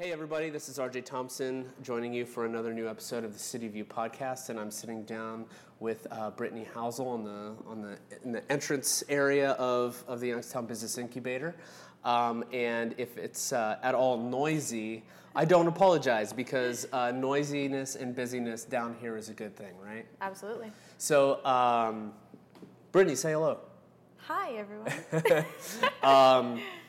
[0.00, 3.68] Hey, everybody, this is RJ Thompson joining you for another new episode of the City
[3.68, 4.48] View podcast.
[4.48, 5.44] And I'm sitting down
[5.78, 10.28] with uh, Brittany Housel on the, on the, in the entrance area of, of the
[10.28, 11.54] Youngstown Business Incubator.
[12.02, 15.02] Um, and if it's uh, at all noisy,
[15.36, 20.06] I don't apologize because uh, noisiness and busyness down here is a good thing, right?
[20.22, 20.72] Absolutely.
[20.96, 22.14] So, um,
[22.90, 23.58] Brittany, say hello.
[24.16, 25.44] Hi, everyone.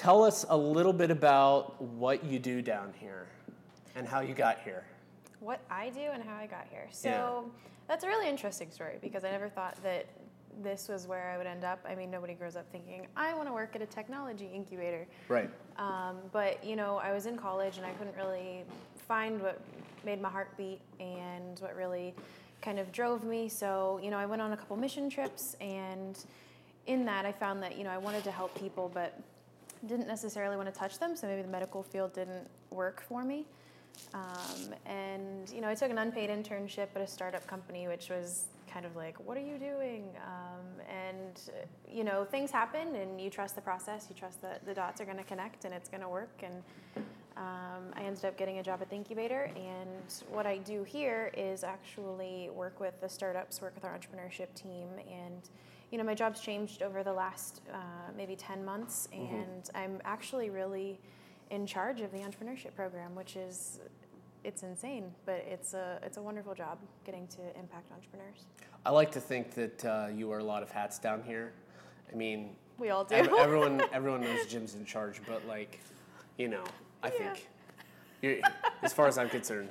[0.00, 3.26] Tell us a little bit about what you do down here
[3.94, 4.82] and how you got here.
[5.40, 6.86] what I do and how I got here.
[6.90, 7.42] So Yeah.
[7.86, 10.06] that's a really interesting story because I never thought that
[10.62, 11.80] this was where I would end up.
[11.86, 15.06] I mean, nobody grows up thinking, I want to work at a technology incubator.
[15.28, 15.50] Right.
[15.76, 18.64] Um, but, you know, I was in college and I couldn't really
[19.06, 19.60] find what
[20.02, 22.14] made my heart beat and what really
[22.62, 23.50] kind of drove me.
[23.50, 26.18] So, you know, I went on a couple mission trips and
[26.86, 29.18] in that I found that, you know, I wanted to help people, but
[29.86, 31.16] didn't necessarily want to touch them.
[31.16, 33.46] So maybe the medical field didn't work for me.
[34.14, 38.46] Um, and, you know, I took an unpaid internship at a startup company, which was
[38.72, 40.04] kind of like, what are you doing?
[40.24, 41.40] Um, and,
[41.90, 45.04] you know, things happen and you trust the process, you trust that the dots are
[45.04, 46.42] going to connect and it's going to work.
[46.42, 46.62] And
[47.36, 49.50] um, I ended up getting a job at the incubator.
[49.56, 54.54] And what I do here is actually work with the startups, work with our entrepreneurship
[54.54, 54.88] team.
[55.10, 55.48] And,
[55.90, 57.76] you know, my job's changed over the last uh,
[58.16, 59.08] maybe 10 months.
[59.12, 61.00] And I'm actually really
[61.50, 63.80] in charge of the entrepreneurship program, which is
[64.44, 68.46] it's insane, but it's a it's a wonderful job getting to impact entrepreneurs.
[68.86, 71.52] I like to think that uh, you wear a lot of hats down here.
[72.10, 73.16] I mean, We all do.
[73.16, 75.80] ev- everyone everyone knows Jim's in charge, but like,
[76.38, 76.64] you know,
[77.02, 77.34] I Yeah.
[78.22, 78.42] think,
[78.82, 79.70] as far as I'm concerned,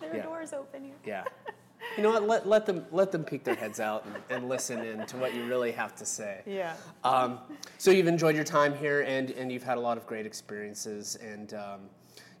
[0.00, 0.22] there are yeah.
[0.22, 0.94] doors open here.
[1.04, 1.24] yeah.
[1.96, 2.26] You know what?
[2.26, 5.34] Let, let them let them peek their heads out and, and listen in to what
[5.34, 6.42] you really have to say.
[6.46, 6.74] Yeah.
[7.04, 7.38] Um,
[7.78, 11.16] so you've enjoyed your time here, and, and you've had a lot of great experiences.
[11.16, 11.80] And um,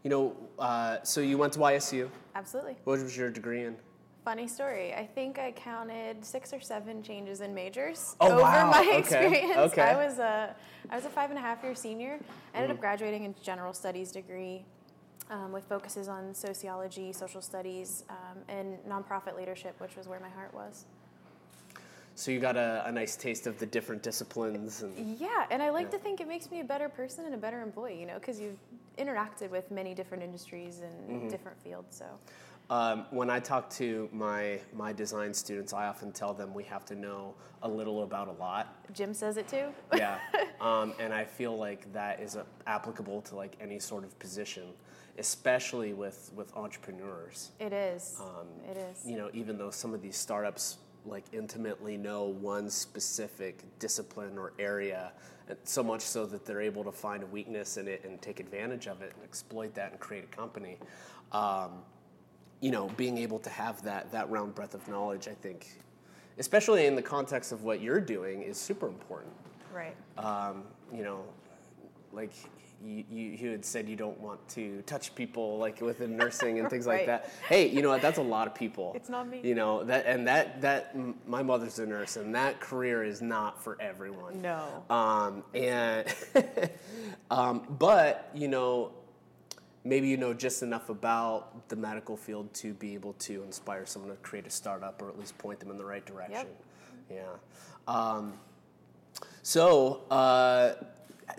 [0.02, 2.08] you know, uh, so you went to YSU.
[2.34, 2.76] Absolutely.
[2.84, 3.76] What was your degree in?
[4.24, 4.94] Funny story.
[4.94, 8.70] I think I counted six or seven changes in majors Oh, over wow.
[8.70, 8.98] my Okay.
[8.98, 9.56] experience.
[9.72, 9.82] Okay.
[9.82, 10.56] I was a
[10.90, 12.18] I was a five and a half year senior.
[12.54, 12.70] I ended Mm-hmm.
[12.72, 14.64] up graduating in general studies degree.
[15.34, 20.28] Um, with focuses on sociology, social studies, um, and nonprofit leadership, which was where my
[20.28, 20.84] heart was.
[22.14, 25.70] So you got a, a nice taste of the different disciplines, and Yeah, and I
[25.70, 28.14] like to think it makes me a better person and a better employee, you know,
[28.20, 28.60] because you've
[28.96, 31.28] interacted with many different industries and Mm-hmm.
[31.30, 31.96] different fields.
[31.96, 32.06] So,
[32.70, 36.84] Um, when I talk to my my design students, I often tell them we have
[36.86, 38.66] to know a little about a lot.
[38.92, 39.66] Jim says it too.
[39.96, 40.18] Yeah,
[40.60, 44.62] um, and I feel like that is applicable to like any sort of position,
[45.18, 47.50] especially with with entrepreneurs.
[47.60, 48.20] It is.
[48.20, 49.04] Um, it is.
[49.06, 54.52] You know, even though some of these startups like intimately know one specific discipline or
[54.58, 55.12] area,
[55.64, 58.86] so much so that they're able to find a weakness in it and take advantage
[58.86, 60.78] of it and exploit that and create a company.
[61.32, 61.82] Um,
[62.60, 65.78] you know, being able to have that that round breadth of knowledge, I think,
[66.38, 69.32] especially in the context of what you're doing, is super important.
[69.72, 69.94] Right.
[70.16, 71.24] Um, you know,
[72.12, 72.32] like
[72.84, 76.68] you, you, you had said you don't want to touch people like within nursing and
[76.68, 77.30] things like that.
[77.48, 78.02] Hey, you know what?
[78.02, 78.92] That's a lot of people.
[78.94, 79.40] It's not me.
[79.42, 83.22] You know that, and that that m- my mother's a nurse, and that career is
[83.22, 84.42] not for everyone.
[84.42, 84.84] No.
[84.90, 86.12] Um, and
[87.30, 88.92] um, but you know,
[89.84, 94.10] maybe you know just enough about the medical field to be able to inspire someone
[94.10, 96.46] to create a startup or at least point them in the right direction.
[97.10, 97.22] Yeah.
[97.86, 98.34] Um,
[99.42, 100.72] so, uh,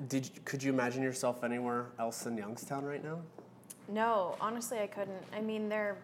[0.07, 3.19] did could you imagine yourself anywhere else in Youngstown right now?
[3.87, 5.23] No, honestly, I couldn't.
[5.33, 5.97] I mean, there,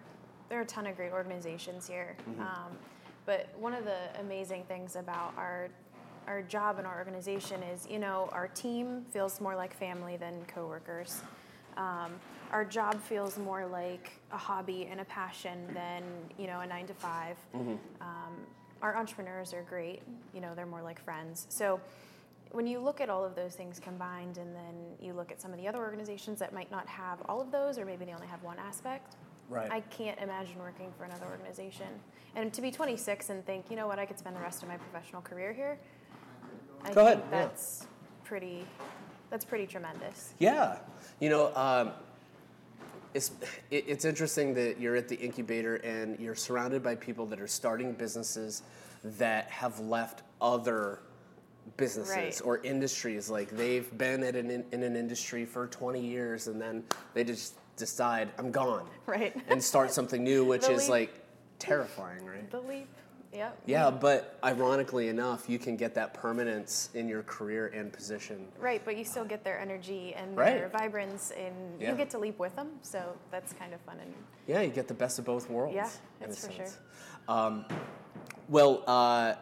[0.49, 2.15] there are a ton of great organizations here.
[2.29, 2.41] Mm-hmm.
[2.41, 2.77] Um,
[3.25, 5.69] but one of the amazing things about our,
[6.27, 10.43] our job and our organization is, you know, our team feels more like family than
[10.45, 11.21] coworkers.
[11.77, 12.11] Um,
[12.51, 16.03] our job feels more like a hobby and a passion than,
[16.37, 17.71] you know, a nine to 5 Mm-hmm.
[18.01, 18.33] Um,
[18.81, 20.01] our entrepreneurs are great.
[20.33, 21.45] You know, they're more like friends.
[21.49, 21.79] So
[22.51, 25.51] when you look at all of those things combined and then you look at some
[25.51, 28.27] of the other organizations that might not have all of those or maybe they only
[28.27, 29.15] have one aspect
[29.49, 29.69] Right.
[29.69, 31.87] i can't imagine working for another organization.
[32.35, 33.99] And to be 26 and think you know what?
[33.99, 35.77] I could spend the rest of my professional career here
[36.85, 37.39] i Go ahead, yeah.
[37.47, 37.87] that's
[38.23, 38.65] pretty
[39.29, 40.33] that's pretty tremendous.
[40.39, 40.77] Yeah,
[41.19, 41.91] you know, um,
[43.13, 43.31] it's
[43.69, 47.47] it, it's interesting that you're at the incubator and you're surrounded by people that are
[47.47, 48.63] starting businesses
[49.03, 50.99] that have left other
[51.77, 52.41] businesses Right.
[52.43, 53.29] or industries.
[53.29, 57.23] Like they've been at an, in, in an industry for 20 years and then they
[57.23, 59.35] just decide I'm gone, Right.
[59.47, 60.89] and start something new, which is leap.
[60.89, 61.19] like
[61.59, 62.49] terrifying, right?
[62.51, 62.87] the leap
[63.33, 63.61] Yep.
[63.65, 68.45] Yeah, but ironically enough, you can get that permanence in your career and position.
[68.59, 70.57] Right, but you still get their energy and Right.
[70.57, 71.91] their vibrance, and Yeah.
[71.91, 72.71] you get to leap with them.
[72.81, 73.99] So that's kind of fun.
[74.01, 74.13] And
[74.47, 75.73] Yeah, you get the best of both worlds.
[75.75, 76.65] Yeah, that's for sure.
[76.65, 76.77] sense.
[77.29, 77.63] Um,
[78.49, 79.35] well, uh,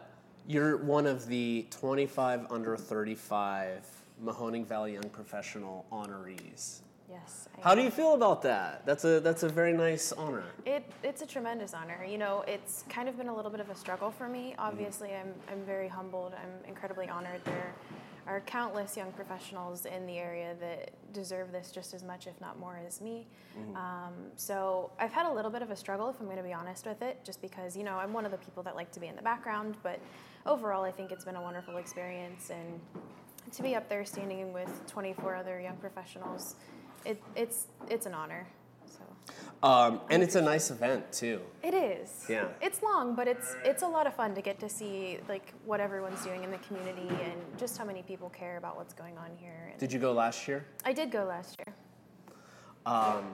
[0.50, 3.86] you're one of the 25 under 35
[4.22, 6.80] Mahoning Valley Young Professional honorees.
[7.08, 7.48] yes.
[7.56, 8.84] I How do you feel about that?
[8.84, 10.44] That's a that's a very nice honor.
[10.66, 12.04] It, it's a tremendous honor.
[12.04, 14.52] You know, it's kind of been a little bit of a struggle for me.
[14.52, 14.62] Mm-hmm.
[14.62, 16.34] Obviously, I'm, I'm very humbled.
[16.34, 17.42] I'm incredibly honored.
[17.46, 17.76] There
[18.30, 22.60] are countless young professionals in the area that deserve this just as much, if not
[22.60, 23.26] more, as me.
[23.76, 26.54] Um, so I've had a little bit of a struggle, if I'm going to be
[26.54, 29.00] honest with it, just because, you know, I'm one of the people that like to
[29.00, 29.78] be in the background.
[29.82, 30.00] But
[30.46, 32.52] overall, I think it's been a wonderful experience.
[32.52, 32.80] And
[33.52, 36.56] to be up there standing with 24 other young professionals,
[37.06, 38.46] it, it's, it's an honor.
[39.62, 41.42] Um, and it's a nice event too.
[41.64, 42.26] It is.
[42.30, 42.48] Yeah.
[42.62, 45.82] It's long, but it's it's a lot of fun to get to see like what
[45.82, 49.32] everyone's doing in the community and just how many people care about what's going on
[49.38, 49.68] here.
[49.72, 50.66] And Did you go last year?
[50.86, 51.76] I did go last year.
[52.86, 53.26] Um,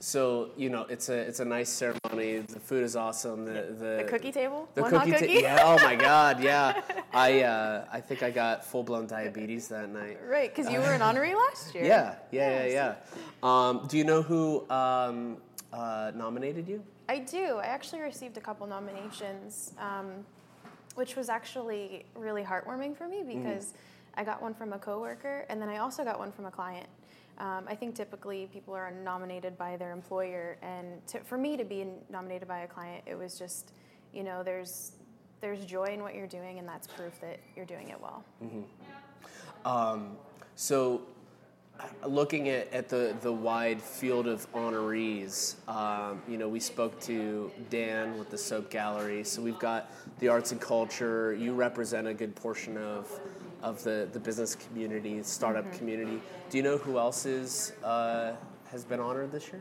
[0.00, 2.38] so you know, it's a it's a nice ceremony.
[2.38, 3.44] The food is awesome.
[3.44, 5.58] The the, The cookie table, The one cookie, hot ta- yeah.
[5.62, 6.82] Oh my God, yeah.
[7.12, 10.18] I uh, I think I got full blown diabetes that night.
[10.28, 11.84] right, because you were an honoree last year.
[11.84, 12.94] Yeah, yeah, yeah, yeah.
[13.42, 15.38] Um, do you know who um,
[15.72, 16.82] uh, nominated you?
[17.08, 17.56] I do.
[17.56, 20.24] I actually received a couple nominations, um,
[20.94, 23.74] which was actually really heartwarming for me because
[24.14, 26.88] I got one from a coworker and then I also got one from a client.
[27.38, 31.64] Um, I think typically people are nominated by their employer, and to, for me to
[31.64, 33.72] be nominated by a client, it was just,
[34.12, 34.92] you know, there's
[35.40, 38.24] there's joy in what you're doing, and that's proof that you're doing it well.
[39.64, 40.16] Um,
[40.56, 41.02] so,
[42.06, 47.50] looking at, at the, the wide field of honorees, um, you know, we spoke to
[47.70, 49.24] Dan with the Soap Gallery.
[49.24, 51.34] So we've got the arts and culture.
[51.34, 53.08] You represent a good portion of
[53.60, 56.20] of the, the business community, startup community.
[56.48, 58.34] Do you know who else is uh,
[58.70, 59.60] has been honored this year?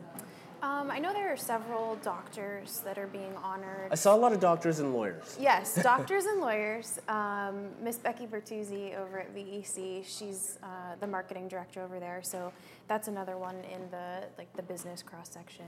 [0.62, 3.92] Um, I know there are several doctors that are being honored.
[3.92, 5.38] I saw a lot of doctors and lawyers.
[5.39, 7.00] Yes, doctors and lawyers.
[7.07, 12.21] Um, Miss Becky Bertuzzi over at VEC, she's uh, the marketing director over there.
[12.24, 12.51] So
[12.88, 15.68] that's another one in the like the business cross section.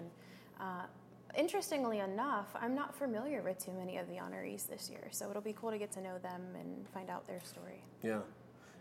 [0.59, 0.83] Uh,
[1.37, 5.41] interestingly enough, I'm not familiar with too many of the honorees this year, so it'll
[5.41, 7.83] be cool to get to know them and find out their story.
[8.01, 8.21] Yeah.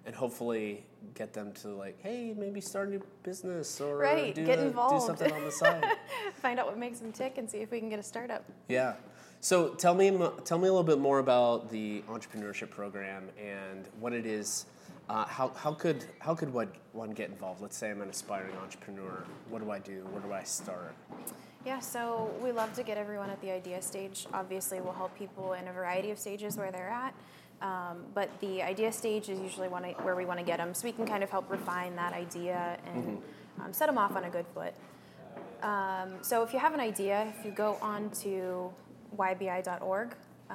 [0.08, 4.42] And hopefully get them to like, hey, maybe start a new business or Right, do,
[4.42, 5.04] get a- do involved.
[5.04, 5.84] something on the side.
[6.36, 8.42] find out what makes them tick and see if we can get a startup.
[8.68, 8.94] yeah.
[9.40, 10.08] So tell me,
[10.46, 14.64] tell me a little bit more about the entrepreneurship program and what it is.
[15.10, 17.60] Uh, how, how could how could one get involved?
[17.60, 19.24] Let's say I'm an aspiring entrepreneur.
[19.50, 20.06] What do I do?
[20.10, 20.94] Where do I start?
[21.66, 24.26] Yeah, so we love to get everyone at the idea stage.
[24.32, 27.14] Obviously, we'll help people in a variety of stages where they're at.
[27.60, 30.86] Um, but the idea stage is usually one where we want to get them, so
[30.86, 33.20] we can kind of help refine that idea and
[33.60, 34.74] um, set them off on a good foot.
[35.62, 38.72] Um, so if you have an idea, if you go on to
[39.16, 40.14] ybi.org
[40.50, 40.54] uh,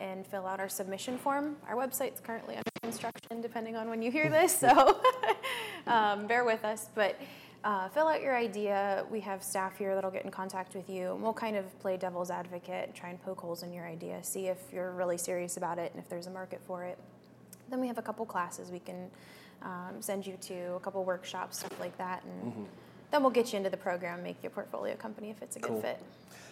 [0.00, 4.10] and fill out our submission form, our website's currently under construction, depending on when you
[4.10, 5.00] hear this, so
[5.86, 6.88] um, bear with us.
[6.94, 7.18] But
[7.64, 9.04] uh, fill out your idea.
[9.10, 11.96] We have staff here that'll get in contact with you, and we'll kind of play
[11.96, 15.78] devil's advocate try and poke holes in your idea, see if you're really serious about
[15.78, 16.98] it and if there's a market for it.
[17.70, 19.10] Then we have a couple classes we can
[19.62, 22.66] um, send you to, a couple workshops, stuff like that, and
[23.10, 25.80] then we'll get you into the program, make your portfolio company if it's a good
[25.82, 26.02] fit.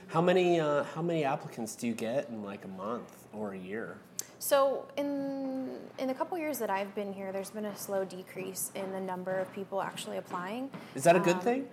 [0.09, 3.59] How many uh, how many applicants do you get in like a month or a
[3.59, 3.99] year?
[4.41, 5.69] So in
[5.99, 9.01] in the couple years that I've been here, there's been a slow decrease in the
[9.01, 10.71] number of people actually applying.
[10.95, 11.69] Is that a good Um, thing?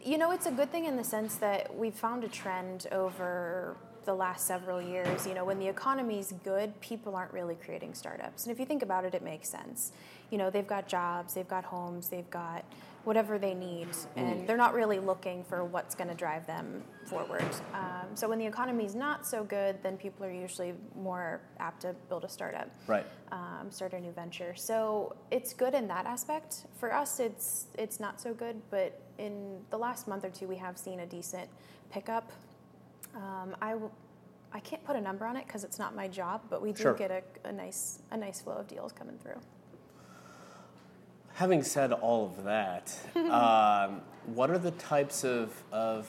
[0.00, 3.74] You know, it's a good thing in the sense that we've found a trend over
[4.04, 5.26] the last several years.
[5.26, 8.44] You know, when the economy's good, people aren't really creating startups.
[8.44, 9.90] And if you think about it, it makes sense.
[10.30, 12.64] You know, they've got jobs, they've got homes, they've got
[13.08, 17.42] whatever they need, and they're not really looking for what's going to drive them forward.
[17.72, 21.80] Um, so when the economy is not so good, then people are usually more apt
[21.82, 23.06] to build a startup Right.
[23.32, 24.54] um, start a new venture.
[24.54, 26.66] So it's good in that aspect.
[26.78, 30.56] For us, it's it's not so good, but in the last month or two, we
[30.56, 31.48] have seen a decent
[31.90, 32.30] pickup.
[33.16, 33.74] Um, I
[34.52, 36.82] I can't put a number on it because it's not my job, but we do
[36.82, 36.94] Sure.
[36.94, 39.40] get a, a nice a nice flow of deals coming through.
[41.38, 42.92] Having said all of that,
[43.30, 44.00] um,
[44.34, 46.08] what are the types of, of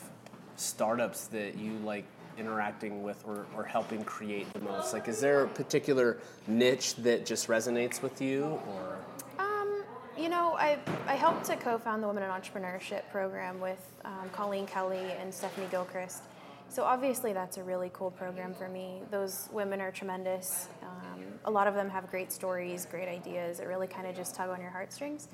[0.55, 2.05] startups that you like
[2.39, 4.91] interacting with or, or helping create the most?
[4.91, 6.17] Like, is there a particular
[6.47, 8.97] niche that just resonates with you, or
[9.37, 9.83] Um,
[10.17, 14.65] you know, I, I helped to co-found the Women in Entrepreneurship program with um, Colleen
[14.65, 16.23] Kelly and Stephanie Gilchrist.
[16.69, 19.01] So obviously that's a really cool program for me.
[19.09, 20.67] Those women are tremendous.
[20.83, 23.59] Um, a lot of them have great stories, great ideas.
[23.59, 25.27] It really kind of just tug on your heartstrings.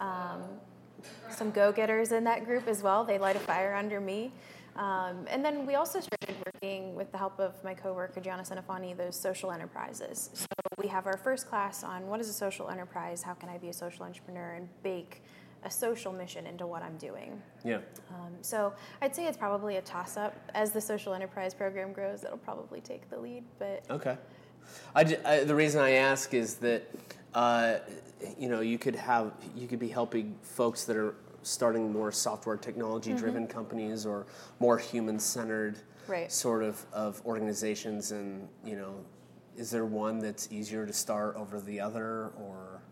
[0.00, 0.42] Um,
[1.30, 3.04] some go-getters in that group as well.
[3.04, 4.32] They light a fire under me.
[4.76, 8.96] Um, and then we also started working with the help of my coworker Gianna Senafani,
[8.96, 10.30] those social enterprises.
[10.32, 10.46] So
[10.78, 13.68] we have our first class on what is a social enterprise, how can I be
[13.68, 15.22] a social entrepreneur, and bake
[15.64, 17.40] a social mission into what I'm doing.
[17.64, 17.78] Yeah.
[18.10, 20.34] Um, so I'd say it's probably a toss-up.
[20.54, 23.44] As the social enterprise program grows, it'll probably take the lead.
[23.58, 24.16] But Okay.
[24.94, 26.88] I, I- the reason I ask is that
[27.34, 27.78] uh,
[28.38, 32.56] you know you could have you could be helping folks that are starting more software
[32.56, 34.26] technology driven companies or
[34.60, 35.78] more human centered
[36.08, 36.30] Right.
[36.30, 38.94] sort of, of organizations and you know
[39.56, 42.82] is there one that's easier to start over the other or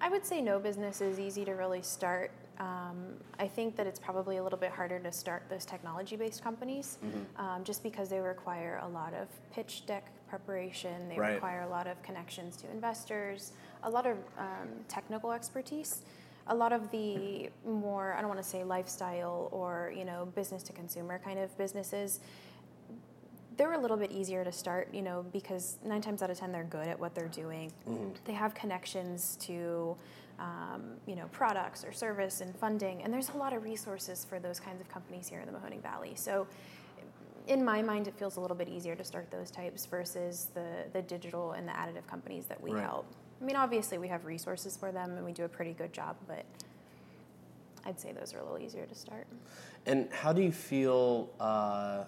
[0.00, 2.30] I would say no business is easy to really start.
[2.58, 6.42] Um, I think that it's probably a little bit harder to start those technology based
[6.42, 6.98] companies
[7.36, 11.34] um, just because they require a lot of pitch deck preparation, they Right.
[11.34, 13.52] require a lot of connections to investors,
[13.84, 16.02] a lot of um, technical expertise.
[16.50, 20.62] A lot of the more, I don't want to say lifestyle or, you know, business
[20.64, 22.20] to consumer kind of businesses,
[23.58, 26.50] they're a little bit easier to start, you know, because nine times out of ten
[26.52, 27.70] they're good at what they're doing.
[28.24, 29.96] They have connections to,
[30.38, 34.38] um, you know, products or service and funding, and there's a lot of resources for
[34.38, 36.12] those kinds of companies here in the Mahoning Valley.
[36.14, 36.46] So,
[37.48, 40.84] in my mind, it feels a little bit easier to start those types versus the
[40.92, 42.84] the digital and the additive companies that we Right.
[42.84, 43.06] help.
[43.40, 46.16] I mean, obviously we have resources for them and we do a pretty good job,
[46.26, 46.44] but
[47.84, 49.26] I'd say those are a little easier to start.
[49.86, 51.30] And how do you feel?
[51.40, 52.04] Uh,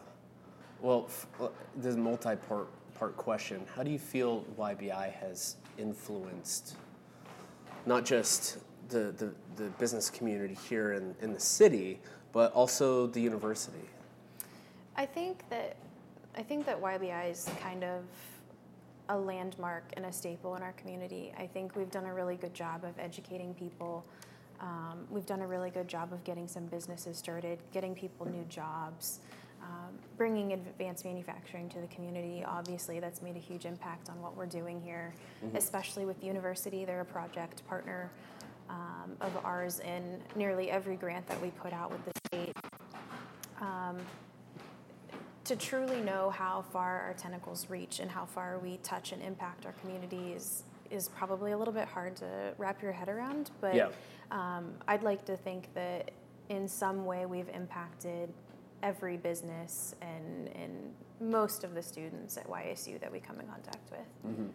[0.82, 3.64] well, f- this multi-part part question.
[3.74, 6.76] How do you feel YBI has influenced
[7.86, 8.58] not just
[8.88, 11.98] the, the, the business community here in, in the city,
[12.32, 13.88] but also the university?
[14.96, 15.76] I think that
[16.36, 18.04] I think that YBI is kind of
[19.08, 21.32] a landmark and a staple in our community.
[21.36, 24.04] I think we've done a really good job of educating people.
[24.60, 28.44] Um, we've done a really good job of getting some businesses started, getting people new
[28.48, 29.20] jobs,
[29.62, 32.44] um, bringing advanced manufacturing to the community.
[32.46, 35.12] Obviously, that's made a huge impact on what we're doing here,
[35.54, 36.84] especially with the university.
[36.84, 38.10] They're a project partner
[38.68, 42.56] um, of ours in nearly every grant that we put out with the state.
[43.60, 43.98] Um,
[45.44, 49.66] to truly know how far our tentacles reach and how far we touch and impact
[49.66, 53.50] our communities is, is probably a little bit hard to wrap your head around.
[53.60, 53.88] But Yeah.
[54.30, 56.12] um, I'd like to think that
[56.50, 58.32] in some way we've impacted
[58.82, 63.90] every business and, and most of the students at YSU that we come in contact
[63.90, 64.50] with.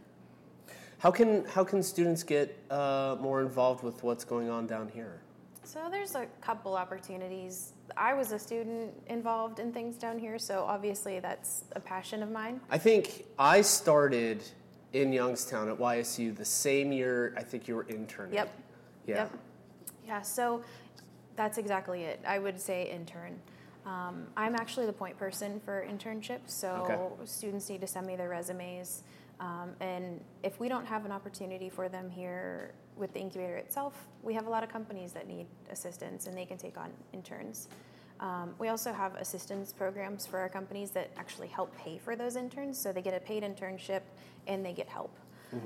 [0.98, 5.22] How can how can students get uh, more involved with what's going on down here?
[5.64, 7.74] So there's a couple opportunities.
[7.98, 12.32] I was a student involved in things down here, so obviously that's a passion of
[12.32, 12.62] mine.
[12.70, 14.44] I think I started
[14.94, 18.34] in Youngstown at YSU the same year I think you were interning.
[18.34, 18.60] Yep.
[19.08, 19.16] Yeah.
[19.16, 19.32] Yep.
[20.08, 20.64] Yeah, so
[21.36, 22.20] that's exactly it.
[22.26, 23.40] I would say intern.
[23.86, 27.26] Um, I'm actually the point person for internships, so Okay.
[27.26, 29.04] students need to send me their resumes.
[29.40, 34.08] Um, and if we don't have an opportunity for them here with the incubator itself,
[34.24, 37.68] we have a lot of companies that need assistance and they can take on interns.
[38.22, 42.38] Um, we also have assistance programs for our companies that actually help pay for those
[42.38, 44.02] interns, so they get a paid internship
[44.48, 45.16] and they get help.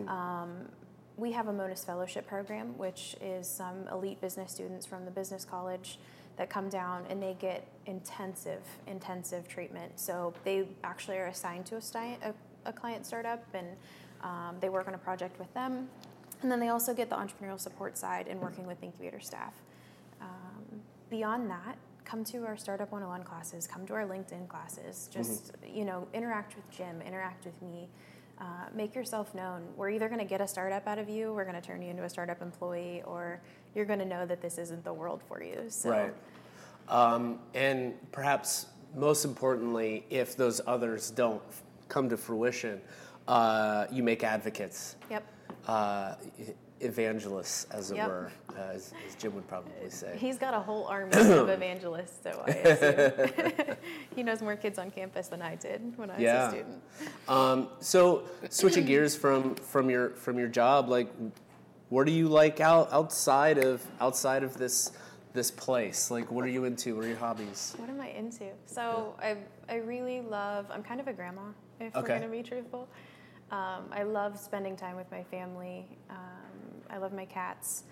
[0.07, 0.69] Um,
[1.17, 5.45] we have a MONUS Fellowship program, which is some elite business students from the business
[5.45, 5.99] college
[6.39, 9.99] that come down and they get intensive, intensive treatment.
[9.99, 12.33] So they actually are assigned to a, sti- a,
[12.65, 13.67] a client startup and
[14.23, 15.89] um, they work on a project with them.
[16.41, 19.53] And then they also get the entrepreneurial support side and working with incubator staff.
[20.21, 20.79] Um,
[21.09, 25.83] beyond that, come to our Startup 101 classes, come to our LinkedIn classes, just, you
[25.83, 27.89] know, interact with Jim, interact with me.
[28.39, 29.63] Uh, make yourself known.
[29.75, 31.89] We're either going to get a startup out of you, we're going to turn you
[31.89, 33.41] into a startup employee, or
[33.75, 35.65] you're going to know that this isn't the world for you.
[35.69, 36.13] So, Right.
[36.87, 42.81] Um, and perhaps most importantly, if those others don't f- come to fruition,
[43.27, 45.23] uh, you make advocates, Yep.
[45.67, 46.15] uh,
[46.81, 48.07] evangelists, as it Yep.
[48.07, 50.15] were, uh, as, as Jim would probably say.
[50.17, 53.77] He's got a whole army of evangelists at YSU.
[54.15, 56.47] he knows more kids on campus than I did when I was Yeah.
[56.47, 56.81] a student.
[57.27, 61.09] Um, so switching gears from from your from your job, like,
[61.89, 64.91] what are you like out outside of outside of this
[65.33, 66.09] this place?
[66.09, 66.95] Like, what are you into?
[66.95, 67.73] What are your hobbies?
[67.77, 68.45] What am I into?
[68.65, 70.65] So I, I really love.
[70.71, 71.41] I'm kind of a grandma,
[71.79, 72.01] if Okay.
[72.13, 72.87] we're gonna be truthful.
[73.51, 75.85] Um, I love spending time with my family.
[76.09, 76.15] Um,
[76.89, 77.83] I love my cats.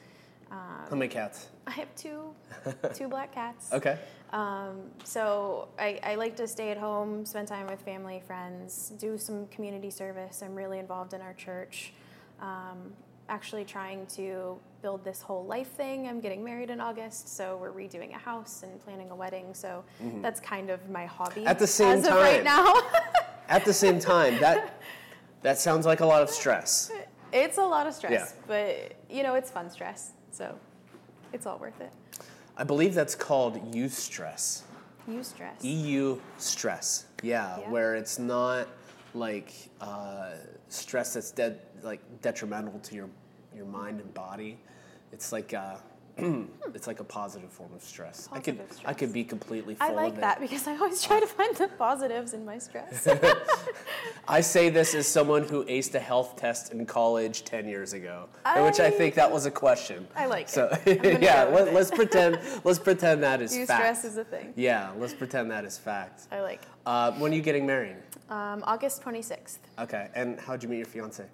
[0.49, 1.47] How many cats?
[1.65, 2.33] I have two,
[2.93, 3.73] two black cats.
[3.73, 3.97] Okay.
[4.31, 9.17] Um, so I, I like to stay at home, spend time with family, friends, do
[9.17, 10.41] some community service.
[10.41, 11.93] I'm really involved in our church.
[12.39, 12.93] Um,
[13.29, 16.07] actually trying to build this whole life thing.
[16.07, 19.53] I'm getting married in August, so we're redoing a house and planning a wedding.
[19.53, 19.83] So
[20.21, 21.47] that's kind of my hobby Mm-hmm.
[21.47, 22.73] At the same of right now.
[23.49, 24.81] At the same time, that
[25.41, 26.91] that sounds like a lot of stress.
[27.31, 28.43] it's a lot of stress, Yeah.
[28.47, 30.57] but you know it's fun stress, so
[31.33, 31.91] it's all worth it.
[32.57, 34.63] I believe that's called youth stress.
[35.07, 35.63] You stress.
[35.63, 37.05] EU stress.
[37.23, 37.69] Yeah, Yeah.
[37.69, 38.67] where it's not
[39.13, 40.31] like uh,
[40.69, 43.09] stress that's dead like detrimental to your
[43.55, 44.57] your mind and body.
[45.11, 45.77] It's like uh,
[46.73, 48.27] it's like a positive form of stress.
[48.31, 51.19] I could Positive I could be completely full I like that because I always try
[51.19, 53.07] to find the positives in my stress.
[54.27, 58.27] I say this as someone who aced a health test in college 10 years ago,
[58.55, 60.07] in which I I- think that was a question.
[60.15, 61.21] I like so, it.
[61.27, 63.79] Yeah, let, let's pretend let's pretend that is You fact.
[63.79, 64.53] stress is a thing.
[64.55, 66.23] yeah, let's pretend that is fact.
[66.31, 66.61] I like.
[66.85, 67.95] Uh, when are you getting married?
[68.29, 69.59] Um, August 26th.
[69.79, 71.25] Okay, and how'd you meet your fiance?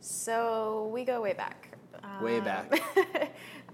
[0.00, 1.68] So we go way back.
[2.20, 2.82] Way Um, back.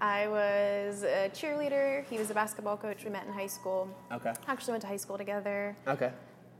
[0.01, 2.03] I was a cheerleader.
[2.09, 3.03] He was a basketball coach.
[3.03, 3.87] We met in high school.
[4.11, 4.33] Okay.
[4.47, 5.77] Actually went to high school together.
[5.87, 6.11] Okay.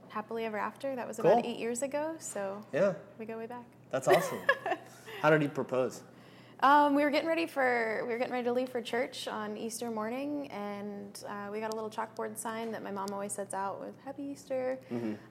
[0.09, 0.95] Happily ever after.
[0.95, 2.13] That was about eight years ago.
[2.19, 3.65] So Yeah, we go way back.
[3.89, 4.37] that's awesome.
[5.21, 6.03] How did he propose?
[6.63, 9.57] Um, we were getting ready for we were getting ready to leave for church on
[9.57, 13.55] Easter morning, and uh, we got a little chalkboard sign that my mom always sets
[13.55, 14.77] out with "Happy Easter."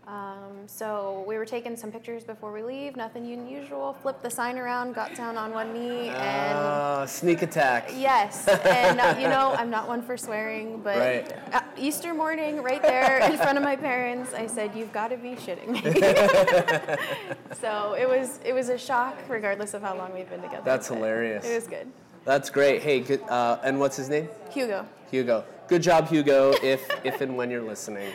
[0.08, 2.96] Um, so we were taking some pictures before we leave.
[2.96, 3.92] Nothing unusual.
[4.02, 7.90] Flipped the sign around, got down on one knee, and Uh, sneak attack.
[7.96, 8.48] yes.
[8.48, 11.32] And uh, you know, I'm not one for swearing, but Right.
[11.54, 15.16] uh, Easter morning, right there in front of my parents, I said, "You've got to
[15.16, 15.80] be shitting me."
[17.60, 20.62] so it was it was a shock, regardless of how long we've been together.
[20.64, 21.44] That's but hilarious.
[21.46, 21.88] It was good.
[22.24, 22.82] That's great.
[22.82, 24.28] Hey, good, uh, and what's his name?
[24.50, 24.86] Hugo.
[25.10, 25.44] Hugo.
[25.68, 26.52] Good job, Hugo.
[26.62, 28.12] If if and when you're listening,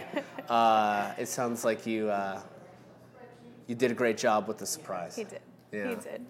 [0.49, 2.41] uh, it sounds like you uh,
[3.67, 5.15] you did a great job with the surprise.
[5.15, 5.41] He did.
[5.71, 5.89] Yeah.
[5.89, 6.25] He did.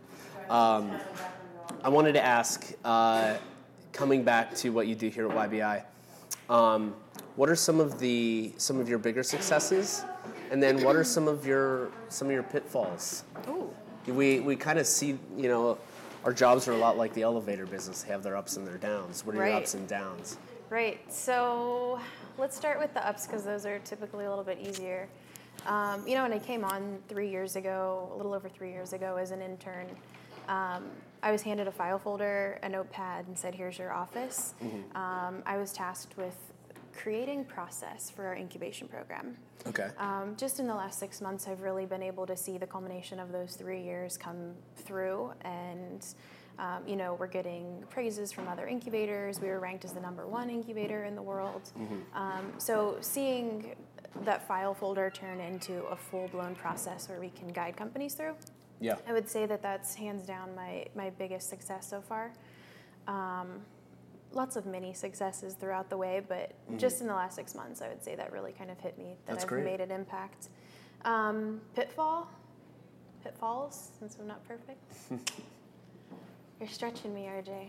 [0.50, 3.38] I wanted to ask, uh,
[3.92, 5.84] coming back to what you do here at YBI,
[6.50, 6.94] um,
[7.36, 10.04] what are some of the some of your bigger successes,
[10.52, 13.24] and then what are some of your some of your pitfalls?
[13.48, 13.70] Ooh.
[14.08, 15.78] We we kind of see, you know,
[16.26, 18.02] our jobs are a lot like the elevator business.
[18.02, 19.24] They have their ups and their downs.
[19.26, 20.38] What are your ups and downs?
[20.72, 21.00] Right.
[21.14, 22.00] So
[22.40, 25.08] let's start with the ups because those are typically a little bit easier.
[25.68, 28.92] Um, you know, when I came on three years ago, a little over three years
[28.94, 29.86] ago, as an intern,
[30.50, 30.86] um,
[31.22, 34.54] I was handed a file folder, a notepad, and said, "Here's your office."
[34.96, 36.36] Um, I was tasked with
[36.96, 39.36] creating process for our incubation program.
[39.68, 39.90] Okay.
[39.98, 43.20] Um, just in the last six months, I've really been able to see the culmination
[43.20, 45.34] of those three years come through.
[45.42, 46.06] And,
[46.60, 49.40] um, you know, we're getting praises from other incubators.
[49.42, 51.72] We were ranked as the number one incubator in the world.
[52.14, 53.76] Um, so seeing
[54.24, 58.36] that file folder turn into a full blown process where we can guide companies through,
[58.80, 58.96] Yeah.
[59.08, 62.32] I would say that that's hands down my, my biggest success so far.
[63.08, 63.62] Um,
[64.36, 67.88] lots of mini successes throughout the way, but just in the last six months, I
[67.88, 69.64] would say that really kind of hit me that That's I've great.
[69.66, 70.50] made an impact.
[71.06, 72.30] Um, pitfall,
[73.24, 74.84] pitfalls, since I'm not perfect.
[76.60, 77.68] You're stretching me, RJ.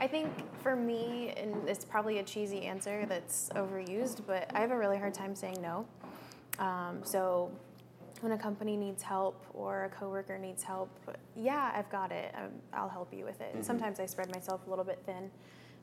[0.00, 0.28] I think
[0.62, 4.98] for me, and it's probably a cheesy answer that's overused, but I have a really
[4.98, 5.86] hard time saying no.
[6.58, 7.50] Um, so
[8.20, 10.88] when a company needs help or a coworker needs help,
[11.36, 12.34] yeah, I've got it.
[12.36, 13.64] Um, I'll help you with it.
[13.64, 15.30] Sometimes I spread myself a little bit thin.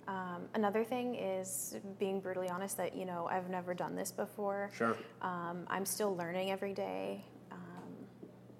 [0.09, 4.71] Um, another thing is being brutally honest that you know I've never done this before.
[4.75, 4.97] Sure.
[5.21, 7.23] Um, I'm still learning every day.
[7.51, 7.59] Um,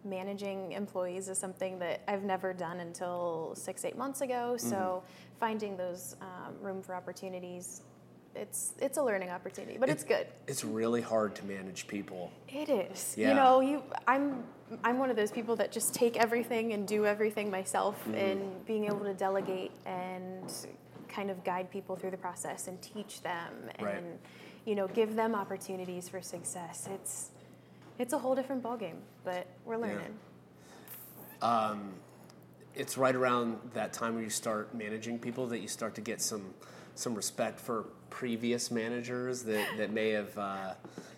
[0.06, 4.58] managing employees is something that I've never done until six, eight months ago.
[4.58, 5.04] So
[5.40, 7.82] finding those um, room for opportunities,
[8.36, 10.28] it's it's a learning opportunity, but it's good.
[10.48, 12.32] It's really hard to manage people.
[12.48, 13.16] It is.
[13.18, 13.30] Yeah.
[13.30, 14.44] You know, you I'm
[14.84, 18.86] I'm one of those people that just take everything and do everything myself and being
[18.86, 20.54] able to delegate and
[21.10, 24.04] kind of guide people through the process and teach them and Right.
[24.66, 26.88] you know, give them opportunities for success.
[26.94, 27.32] It's
[27.98, 30.18] it's a whole different ballgame, but we're learning.
[31.42, 31.94] Um,
[32.76, 36.22] it's right around that time where you start managing people that you start to get
[36.22, 36.54] some
[36.96, 40.74] some respect for previous managers that, that may have, uh,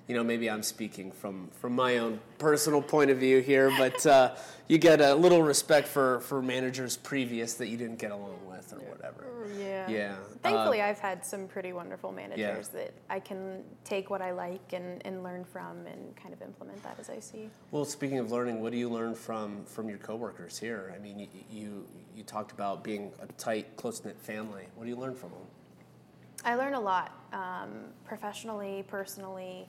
[0.08, 4.06] you know, maybe I'm speaking from, from my own personal point of view here, but
[4.06, 4.36] uh,
[4.68, 8.74] you get a little respect for, for managers previous that you didn't get along with
[8.74, 9.26] or whatever.
[9.58, 9.90] Yeah.
[9.90, 10.16] Yeah.
[10.44, 14.74] Thankfully, Uh, I've had some pretty wonderful managers that I can take what I like
[14.74, 17.50] and, and learn from and kind of implement that as I see.
[17.72, 20.94] Well, speaking of learning, what do you learn from from your coworkers here?
[20.96, 24.66] I mean, you you, you talked about being a tight, close knit family.
[24.76, 25.48] What do you learn from them?
[26.44, 27.70] I learn a lot um,
[28.06, 29.68] professionally, personally,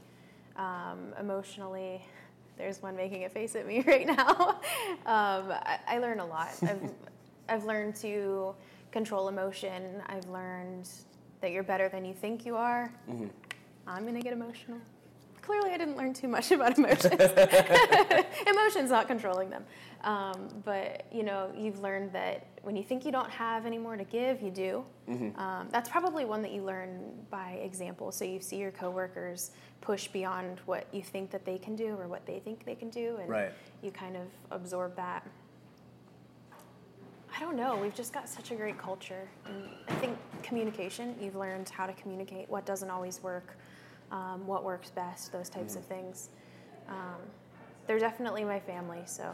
[0.57, 2.03] um, emotionally.
[2.57, 4.61] There's one making a face at me right now.
[5.07, 6.51] um, I, I learn a lot.
[6.63, 6.91] I've,
[7.49, 8.55] I've learned to
[8.91, 10.03] control emotion.
[10.07, 10.89] I've learned
[11.41, 12.93] that you're better than you think you are.
[13.87, 14.79] I'm going to get emotional.
[15.43, 17.21] Clearly, I didn't learn too much about emotions.
[18.47, 19.65] Emotions, not controlling them.
[20.05, 23.97] Um, but you know, you've learned that when you think you don't have any more
[23.97, 24.85] to give, you do.
[25.37, 28.13] Um, that's probably one that you learn by example.
[28.13, 32.07] So you see your coworkers push beyond what you think that they can do or
[32.09, 33.53] what they think they can do, and Right.
[33.83, 35.27] you kind of absorb that.
[37.35, 37.77] I don't know.
[37.77, 41.17] We've just got such a great culture, and I think communication.
[41.21, 42.49] You've learned how to communicate.
[42.49, 43.57] What doesn't always work,
[44.13, 46.29] um, what works best, those types of things.
[46.89, 47.17] Um,
[47.87, 49.03] they're definitely my family.
[49.07, 49.33] So,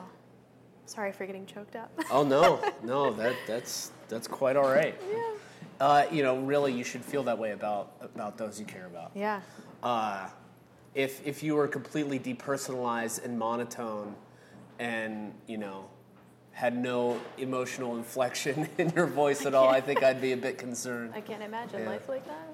[0.88, 1.90] sorry for getting choked up.
[2.10, 4.94] Oh no, no, that that's that's quite all right.
[5.10, 5.24] yeah.
[5.80, 9.12] Uh, you know, really, you should feel that way about about those you care about.
[9.14, 9.40] Yeah.
[9.82, 10.28] Uh,
[10.94, 14.14] if if you were completely depersonalized and monotone,
[14.80, 15.84] and you know,
[16.52, 20.58] had no emotional inflection in your voice at all, I think I'd be a bit
[20.58, 21.12] concerned.
[21.14, 21.90] I can't imagine Yeah.
[21.90, 22.48] life like that.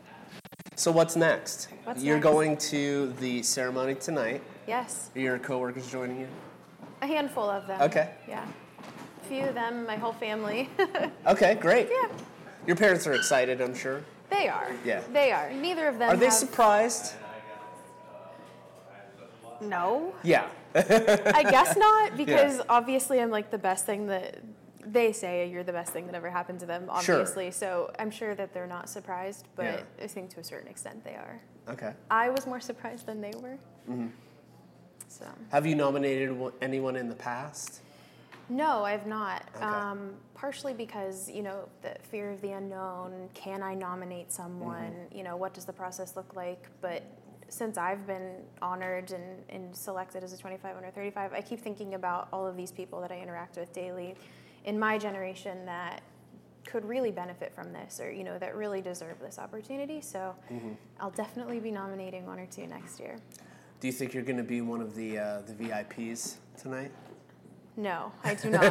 [0.76, 1.68] So what's next?
[1.84, 2.26] What's You're next?
[2.30, 4.42] going to the ceremony tonight.
[4.66, 5.10] Yes.
[5.14, 6.28] Are your coworkers joining you?
[7.04, 7.82] A handful of them.
[7.82, 8.08] Okay.
[8.26, 8.46] Yeah.
[9.22, 10.70] A few of them, my whole family.
[11.26, 11.88] Okay, great.
[11.90, 12.08] yeah.
[12.66, 14.00] Your parents are excited, I'm sure.
[14.30, 14.72] They are.
[14.86, 15.02] Yeah.
[15.12, 15.52] They are.
[15.52, 17.12] Neither of them Are they have- surprised?
[19.60, 20.14] No.
[20.22, 20.46] Yeah.
[20.74, 24.38] I guess not, because obviously I'm like the best thing that
[24.86, 27.16] they say you're the best thing that ever happened to them, Sure.
[27.20, 27.50] obviously.
[27.50, 29.80] So I'm sure that they're not surprised, but Yeah.
[30.02, 31.38] I think to a certain extent they are.
[31.68, 31.92] Okay.
[32.10, 33.58] I was more surprised than they were.
[33.90, 34.06] Mm-hmm.
[35.18, 37.80] So Have you nominated anyone in the past?
[38.50, 39.42] no, I've not.
[39.56, 39.64] Okay.
[39.64, 43.28] Um, partially because you know the fear of the unknown.
[43.32, 44.92] Can I nominate someone?
[44.92, 45.16] Mm-hmm.
[45.16, 46.68] You know, what does the process look like?
[46.80, 47.04] But
[47.48, 51.94] since I've been honored and, and selected as a 25 under 35, I keep thinking
[51.94, 54.16] about all of these people that I interact with daily
[54.64, 56.02] in my generation that
[56.66, 60.72] could really benefit from this or you know that really deserve this opportunity so Mm-hmm.
[60.98, 63.16] i'll definitely be nominating one or two next year
[63.84, 66.90] Do you think you're going to be one of the uh, the VIPs tonight?
[67.76, 68.64] no i do not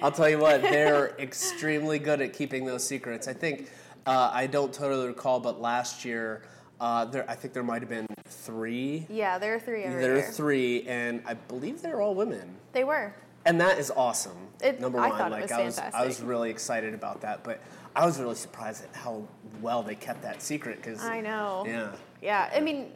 [0.00, 3.28] I'll tell you what, they're extremely good at keeping those secrets.
[3.28, 3.68] I think
[4.06, 6.40] uh, I don't totally recall, but last year,
[6.80, 9.06] uh, there I think there might have been three.
[9.10, 12.56] yeah there are three There are three, and I believe they're all women.
[12.72, 14.38] they were And that is awesome.
[14.62, 17.60] It- number I one, like was I was, I was really excited about that, but
[17.94, 19.28] I was really surprised at how
[19.60, 20.78] well they kept that secret.
[20.78, 22.86] Because i know yeah, yeah i mean.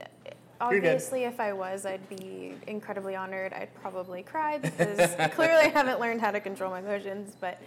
[0.61, 4.99] Obviously if i was i'd be incredibly honored i'd probably cry because
[5.35, 7.61] clearly i haven't learned how to control my emotions but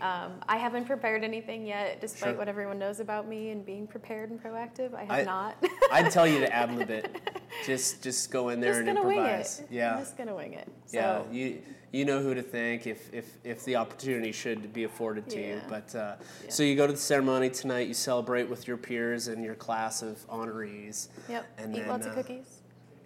[0.00, 2.38] um, I haven't prepared anything yet, despite Sure.
[2.38, 4.92] what everyone knows about me and being prepared and proactive.
[4.92, 5.64] I have I- not.
[5.92, 7.23] I'd tell you to ad lib it.
[7.66, 9.60] Just just go in there just and gonna wing improvise.
[9.60, 9.66] it.
[9.70, 9.92] Yeah.
[9.94, 10.68] I'm just gonna wing it.
[10.86, 11.62] So, Yeah, you
[11.92, 15.60] you know who to thank if if, if the opportunity should be afforded to you.
[15.68, 16.50] But uh, Yeah.
[16.50, 17.88] so you go to the ceremony tonight.
[17.88, 21.08] You celebrate with your peers and your class of honorees.
[21.28, 21.46] Yep.
[21.58, 22.60] And Eat then, lots of uh, cookies.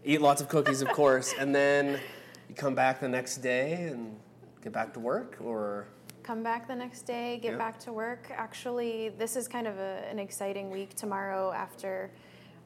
[0.05, 2.01] Eat lots of cookies, of course, and then
[2.49, 4.17] you come back the next day and
[4.63, 5.87] get back to work, or
[6.25, 7.59] Come back the next day, get Yeah.
[7.59, 8.31] back to work.
[8.35, 12.11] Actually, this is kind of a, an exciting week tomorrow after.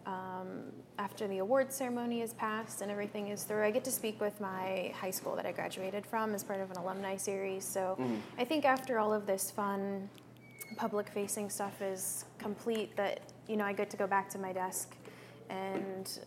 [0.07, 0.65] Um,
[0.99, 4.41] after the award ceremony is passed and everything is through, I get to speak with
[4.41, 7.65] my high school that I graduated from as part of an alumni series.
[7.65, 7.99] So
[8.39, 10.09] I think after all of this fun
[10.77, 14.53] public facing stuff is complete, that you know I get to go back to my
[14.53, 14.95] desk
[15.51, 16.19] and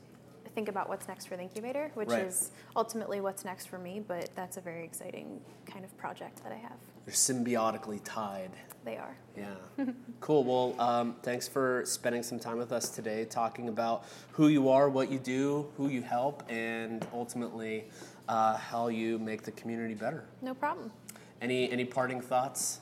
[0.55, 2.23] think about what's next for the incubator, which Right.
[2.23, 3.99] is ultimately what's next for me.
[3.99, 6.77] But that's a very exciting kind of project that I have.
[7.05, 8.49] they're symbiotically tied.
[8.83, 9.15] They are.
[9.37, 9.53] Yeah.
[10.21, 10.43] cool.
[10.43, 14.89] Well, um, thanks for spending some time with us today, talking about who you are,
[14.89, 17.85] what you do, who you help, and ultimately
[18.27, 20.23] uh, how you make the community better.
[20.41, 20.91] No problem.
[21.41, 22.79] Any any parting thoughts?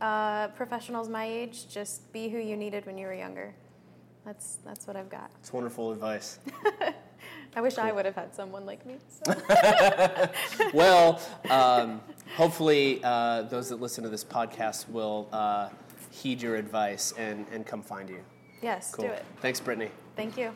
[0.00, 3.54] Uh, professionals my age, just be who you needed when you were younger.
[4.24, 5.30] That's that's what I've got.
[5.40, 6.38] It's wonderful advice.
[7.54, 8.96] I wish I would have had someone like me.
[9.08, 9.34] So.
[10.72, 12.00] well, um,
[12.36, 15.68] hopefully, uh, those that listen to this podcast will uh,
[16.10, 18.20] heed your advice and, and come find you.
[18.62, 19.06] Yes, Cool.
[19.06, 19.24] do it.
[19.40, 19.90] Thanks, Brittany.
[20.16, 20.52] Thank you.